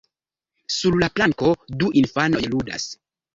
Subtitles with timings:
[0.75, 1.51] Sur la planko,
[1.83, 2.89] du infanoj ludas.